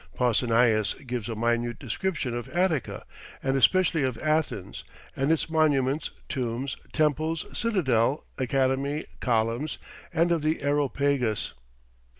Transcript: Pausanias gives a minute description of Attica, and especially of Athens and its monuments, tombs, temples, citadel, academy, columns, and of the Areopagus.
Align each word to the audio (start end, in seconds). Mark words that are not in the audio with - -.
Pausanias 0.15 0.95
gives 1.05 1.29
a 1.29 1.35
minute 1.35 1.77
description 1.77 2.33
of 2.33 2.49
Attica, 2.49 3.05
and 3.43 3.55
especially 3.55 4.01
of 4.01 4.17
Athens 4.17 4.83
and 5.15 5.31
its 5.31 5.47
monuments, 5.47 6.09
tombs, 6.27 6.75
temples, 6.91 7.45
citadel, 7.53 8.25
academy, 8.39 9.03
columns, 9.19 9.77
and 10.11 10.31
of 10.31 10.41
the 10.41 10.63
Areopagus. 10.63 11.53